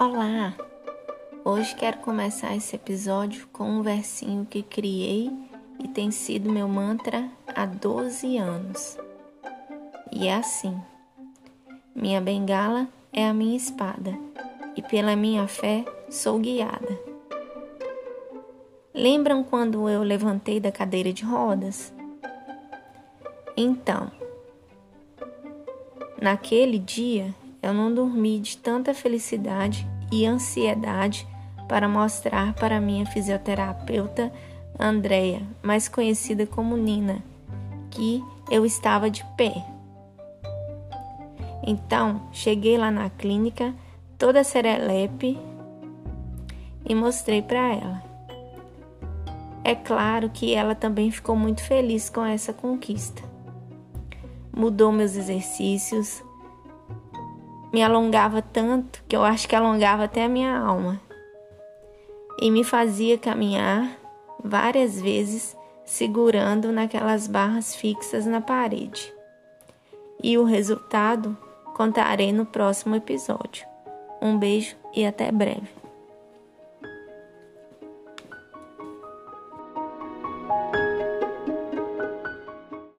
[0.00, 0.54] Olá!
[1.44, 5.28] Hoje quero começar esse episódio com um versinho que criei
[5.82, 8.96] e tem sido meu mantra há 12 anos.
[10.12, 10.80] E é assim:
[11.96, 14.16] Minha bengala é a minha espada,
[14.76, 16.96] e pela minha fé sou guiada.
[18.94, 21.92] Lembram quando eu levantei da cadeira de rodas?
[23.56, 24.12] Então,
[26.22, 31.26] naquele dia eu não dormi de tanta felicidade e ansiedade
[31.68, 34.32] para mostrar para minha fisioterapeuta
[34.78, 37.22] Andrea, mais conhecida como Nina,
[37.90, 39.64] que eu estava de pé.
[41.66, 43.74] Então, cheguei lá na clínica,
[44.16, 45.36] toda serelepe,
[46.88, 48.02] e mostrei para ela.
[49.64, 53.22] É claro que ela também ficou muito feliz com essa conquista.
[54.56, 56.22] Mudou meus exercícios,
[57.72, 61.00] me alongava tanto que eu acho que alongava até a minha alma.
[62.40, 63.98] E me fazia caminhar
[64.42, 69.12] várias vezes segurando naquelas barras fixas na parede.
[70.22, 71.36] E o resultado
[71.74, 73.66] contarei no próximo episódio.
[74.20, 75.68] Um beijo e até breve.